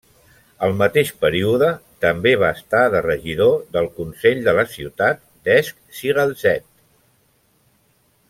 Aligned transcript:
Al 0.67 0.71
mateix 0.77 1.09
període 1.25 1.67
també 2.05 2.31
va 2.43 2.49
estar 2.59 2.79
de 2.95 3.01
regidor 3.07 3.53
del 3.77 3.89
consell 3.99 4.41
de 4.49 4.55
la 4.61 4.65
ciutat 4.77 5.21
d'Esch-sur-Alzette. 5.49 6.71